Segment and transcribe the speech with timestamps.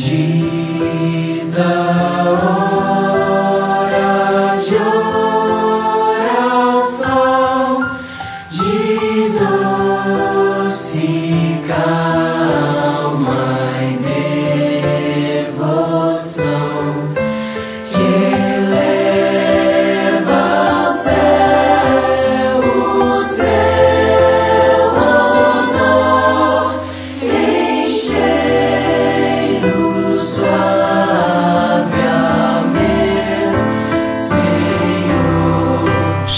[0.00, 0.39] ti.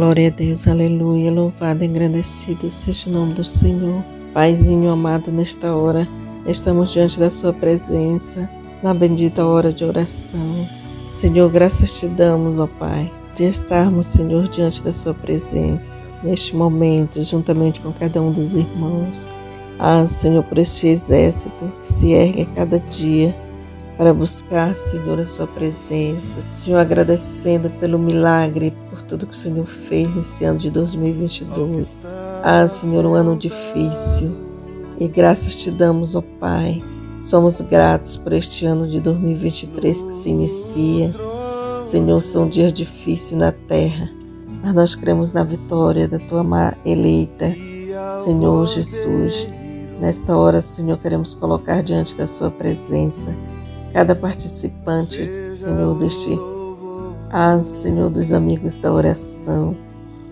[0.00, 1.30] Glória a Deus, aleluia.
[1.30, 4.02] Louvado, engrandecido seja o nome do Senhor.
[4.32, 6.08] Paizinho amado, nesta hora,
[6.46, 8.48] estamos diante da Sua presença,
[8.82, 10.66] na bendita hora de oração.
[11.06, 17.22] Senhor, graças te damos, ó Pai, de estarmos, Senhor, diante da Sua presença, neste momento,
[17.22, 19.28] juntamente com cada um dos irmãos.
[19.78, 23.36] Ah, Senhor, por este exército que se ergue a cada dia
[24.00, 26.40] para buscar, Senhor, a Sua presença.
[26.54, 31.98] Senhor, agradecendo pelo milagre, por tudo que o Senhor fez nesse ano de 2022.
[32.42, 34.34] Ah, Senhor, um ano difícil.
[34.98, 36.82] E graças te damos, ó Pai.
[37.20, 41.14] Somos gratos por este ano de 2023 que se inicia.
[41.78, 44.10] Senhor, são dias difíceis na terra,
[44.62, 46.42] mas nós cremos na vitória da tua
[46.86, 47.54] eleita,
[48.24, 49.46] Senhor Jesus.
[50.00, 53.36] Nesta hora, Senhor, queremos colocar diante da Sua presença
[53.92, 55.24] cada participante,
[55.56, 56.38] Senhor, deste,
[57.30, 59.76] ah, Senhor, dos amigos da oração,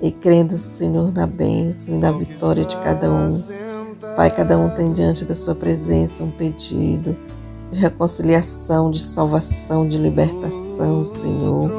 [0.01, 3.43] e crendo, Senhor, na bênção e na vitória de cada um.
[4.17, 7.17] Pai, cada um tem diante da Sua presença um pedido
[7.71, 11.71] de reconciliação, de salvação, de libertação, Senhor.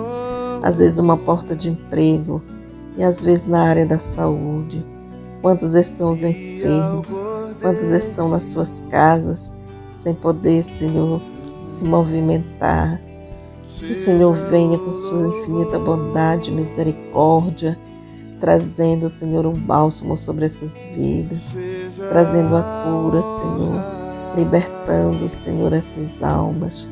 [0.62, 2.42] Às vezes, uma porta de emprego
[2.98, 4.86] e às vezes na área da saúde.
[5.42, 7.08] Quantos estão os enfermos?
[7.62, 9.50] Quantos estão nas suas casas
[9.96, 11.22] sem poder, Senhor,
[11.64, 13.02] se movimentar.
[13.78, 17.80] Que o Senhor venha com sua infinita bondade e misericórdia,
[18.40, 21.40] trazendo, Senhor, um bálsamo sobre essas vidas,
[22.10, 26.88] trazendo a cura, Senhor, libertando, Senhor, essas almas.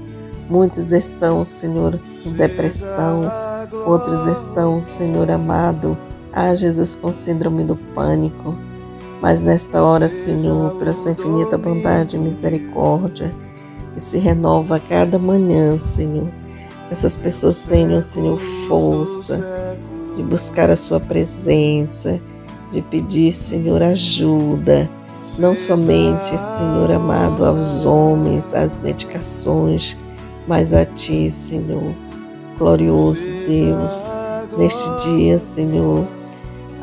[0.49, 3.29] Muitos estão, Senhor, em depressão,
[3.85, 5.97] outros estão, Senhor amado,
[6.31, 8.55] ah, Jesus, com síndrome do pânico.
[9.21, 13.33] Mas nesta hora, Senhor, pela sua infinita bondade e misericórdia,
[13.97, 16.27] que se renova a cada manhã, Senhor.
[16.91, 19.43] Essas pessoas tenham, Senhor, força
[20.15, 22.21] de buscar a Sua presença,
[22.71, 24.87] de pedir, Senhor, ajuda,
[25.39, 29.97] não somente, Senhor amado, aos homens, às medicações,
[30.47, 31.95] mas a Ti, Senhor,
[32.55, 34.05] glorioso Deus,
[34.59, 36.05] neste dia, Senhor.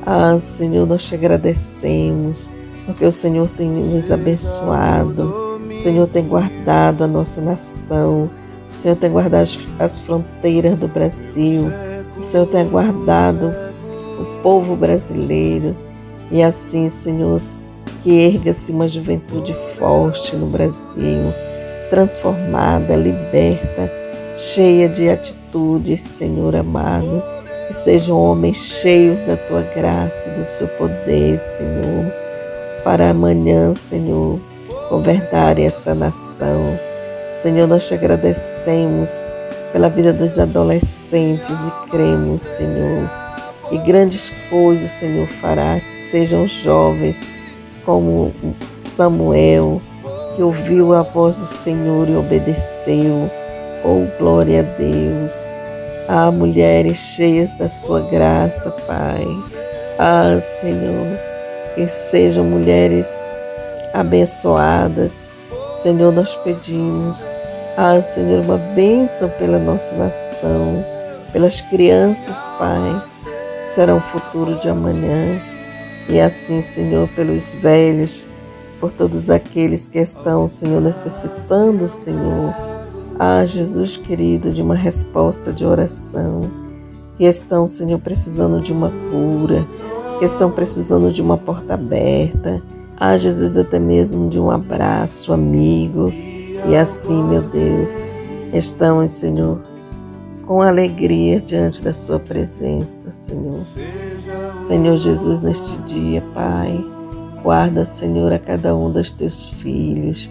[0.04, 2.50] Ah, Senhor, nós te agradecemos,
[2.84, 5.53] porque o Senhor tem nos abençoado
[5.84, 8.30] Senhor tem guardado a nossa nação,
[8.70, 9.46] o Senhor tem guardado
[9.78, 11.70] as fronteiras do Brasil,
[12.16, 13.54] o Senhor tem guardado
[14.18, 15.76] o povo brasileiro.
[16.30, 17.38] E assim, Senhor,
[18.02, 21.20] que erga-se uma juventude forte no Brasil,
[21.90, 23.92] transformada, liberta,
[24.38, 27.22] cheia de atitudes, Senhor amado.
[27.68, 32.10] Que sejam homens cheios da tua graça do seu poder, Senhor.
[32.82, 34.40] Para amanhã, Senhor,
[34.94, 36.78] governar esta nação.
[37.42, 39.24] Senhor, nós te agradecemos
[39.72, 43.10] pela vida dos adolescentes e cremos, Senhor,
[43.68, 47.16] que grandes coisas o Senhor fará, que sejam jovens
[47.84, 48.32] como
[48.78, 49.82] Samuel,
[50.36, 53.28] que ouviu a voz do Senhor e obedeceu.
[53.84, 55.34] Oh, glória a Deus.
[56.08, 59.26] Ah, mulheres cheias da sua graça, Pai.
[59.98, 61.18] Ah, Senhor,
[61.74, 63.08] que sejam mulheres
[63.94, 65.30] abençoadas.
[65.82, 67.26] Senhor, nós pedimos,
[67.76, 70.84] ah, Senhor, uma bênção pela nossa nação,
[71.32, 73.02] pelas crianças, Pai,
[73.60, 75.40] que serão o futuro de amanhã.
[76.08, 78.28] E assim, Senhor, pelos velhos,
[78.80, 82.54] por todos aqueles que estão, Senhor, necessitando, Senhor,
[83.18, 86.50] ah, Jesus querido, de uma resposta de oração,
[87.16, 89.66] que estão, Senhor, precisando de uma cura,
[90.18, 92.62] que estão precisando de uma porta aberta,
[92.96, 96.12] ah, Jesus, até mesmo de um abraço amigo,
[96.68, 98.04] e assim, meu Deus,
[98.52, 99.60] estamos, Senhor,
[100.46, 103.60] com alegria diante da Sua presença, Senhor.
[104.66, 106.84] Senhor Jesus, neste dia, Pai,
[107.42, 110.30] guarda, Senhor, a cada um dos teus filhos.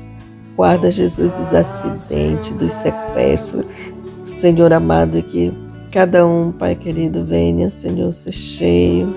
[0.55, 3.65] Guarda, Jesus, dos acidentes, dos sequestros.
[4.23, 5.53] Senhor amado, que
[5.91, 9.13] cada um, Pai querido, venha, Senhor, ser cheio.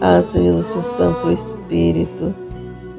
[0.00, 2.34] Ah, Senhor, do seu Santo Espírito.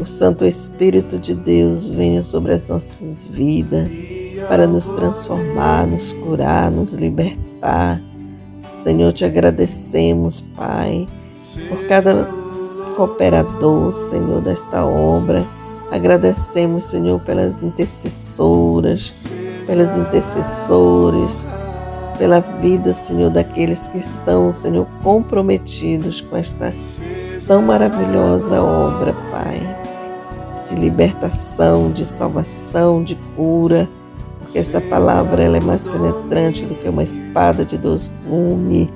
[0.04, 3.90] O Santo Espírito de Deus venha sobre as nossas vidas
[4.50, 8.02] para nos transformar, nos curar, nos libertar.
[8.74, 11.08] Senhor, te agradecemos, Pai,
[11.70, 12.28] por cada
[12.98, 15.48] cooperador, Senhor, desta obra.
[15.90, 19.14] Agradecemos, Senhor, pelas intercessoras,
[19.66, 21.46] pelos intercessores,
[22.18, 26.74] pela vida, Senhor, daqueles que estão, Senhor, comprometidos com esta
[27.48, 29.83] tão maravilhosa obra, Pai,
[30.74, 33.88] de libertação, de salvação, de cura
[34.54, 38.88] que esta palavra ela é mais penetrante do que uma espada de dois gumes.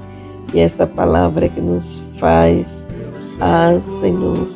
[0.53, 2.85] E esta palavra é que nos faz,
[3.41, 4.47] ah, Senhor,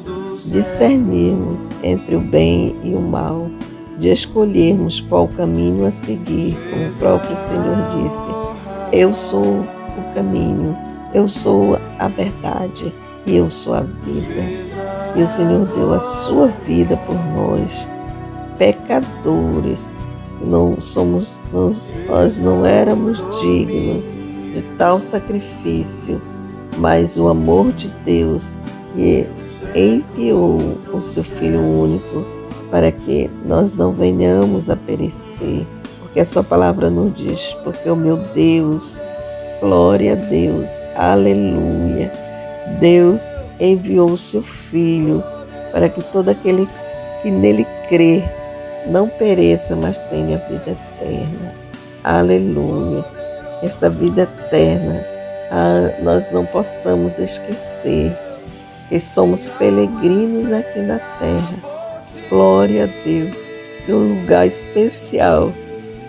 [0.45, 3.49] discernirmos entre o bem e o mal,
[3.97, 8.27] de escolhermos qual caminho a seguir, como o próprio Senhor disse.
[8.93, 10.77] Eu sou o caminho,
[11.15, 12.93] eu sou a verdade
[13.25, 14.70] e eu sou a vida.
[15.15, 17.87] E o Senhor deu a sua vida por nós,
[18.57, 19.91] pecadores,
[20.41, 24.03] não somos, nós, nós não éramos dignos
[24.53, 26.21] de tal sacrifício,
[26.77, 28.53] mas o amor de Deus
[28.93, 29.27] que
[29.75, 32.25] enviou o seu Filho único
[32.69, 35.65] para que nós não venhamos a perecer,
[35.99, 39.01] porque a sua palavra nos diz, porque o meu Deus,
[39.59, 42.11] glória a Deus, aleluia,
[42.79, 43.21] Deus
[43.61, 45.23] enviou o seu Filho
[45.71, 46.67] para que todo aquele
[47.21, 48.23] que nele crê
[48.87, 51.53] não pereça, mas tenha vida eterna.
[52.03, 53.05] Aleluia.
[53.61, 55.05] Esta vida eterna,
[55.51, 58.11] ah, nós não possamos esquecer
[58.89, 61.55] que somos peregrinos aqui na terra.
[62.29, 63.37] Glória a Deus.
[63.85, 65.51] Que um lugar especial,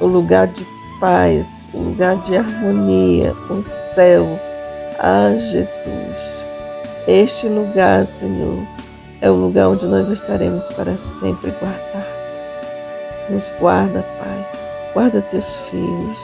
[0.00, 0.64] um lugar de
[1.00, 3.62] paz, um lugar de harmonia, o
[3.94, 4.26] céu.
[4.98, 6.42] Ah, Jesus.
[7.06, 8.64] Este lugar, Senhor,
[9.20, 12.12] é o lugar onde nós estaremos para sempre guardados.
[13.28, 14.46] Nos guarda, Pai.
[14.94, 16.19] Guarda teus filhos.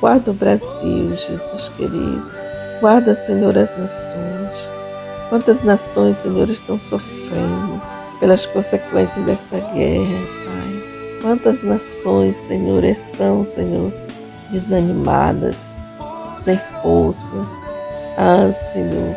[0.00, 2.30] Guarda o Brasil, Jesus querido.
[2.80, 4.68] Guarda, Senhor, as nações.
[5.28, 7.80] Quantas nações, Senhor, estão sofrendo
[8.20, 11.20] pelas consequências desta guerra, Pai.
[11.22, 13.92] Quantas nações, Senhor, estão, Senhor,
[14.50, 15.56] desanimadas,
[16.38, 17.32] sem força.
[18.18, 19.16] Ah, Senhor,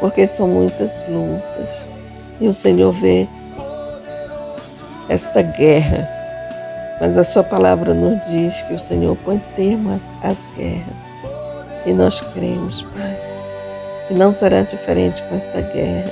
[0.00, 1.86] porque são muitas lutas.
[2.40, 3.26] E o Senhor vê
[5.08, 6.16] esta guerra
[7.00, 10.96] mas a sua palavra nos diz que o Senhor põe termo às guerras.
[11.84, 13.16] E nós cremos, Pai,
[14.08, 16.10] que não será diferente com esta guerra,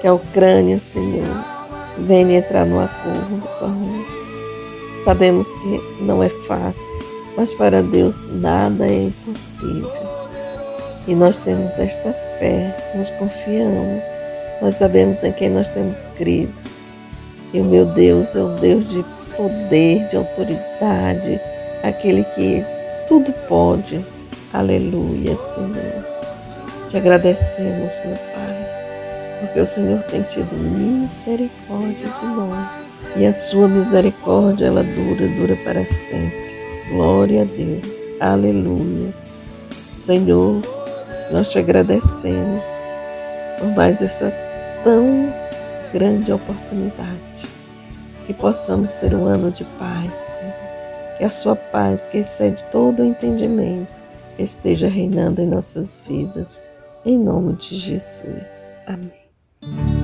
[0.00, 1.44] que a Ucrânia, Senhor,
[1.98, 5.04] venha entrar no acordo nós.
[5.04, 7.06] Sabemos que não é fácil,
[7.36, 10.07] mas para Deus nada é impossível.
[11.08, 14.06] E nós temos esta fé, nos confiamos,
[14.60, 16.52] nós sabemos em quem nós temos crido.
[17.54, 19.02] E o meu Deus é o Deus de
[19.34, 21.40] poder, de autoridade,
[21.82, 22.62] aquele que
[23.08, 24.04] tudo pode.
[24.52, 26.04] Aleluia, Senhor.
[26.90, 28.66] Te agradecemos, meu Pai,
[29.40, 32.68] porque o Senhor tem tido misericórdia de nós.
[33.16, 36.52] E a sua misericórdia, ela dura, dura para sempre.
[36.90, 38.06] Glória a Deus.
[38.20, 39.14] Aleluia.
[39.94, 40.60] Senhor,
[41.30, 42.64] nós te agradecemos
[43.58, 44.32] por mais essa
[44.84, 45.32] tão
[45.92, 47.48] grande oportunidade
[48.26, 50.12] que possamos ter um ano de paz,
[51.16, 54.00] que a sua paz, que excede todo o entendimento,
[54.38, 56.62] esteja reinando em nossas vidas.
[57.04, 58.66] Em nome de Jesus.
[58.86, 59.97] Amém.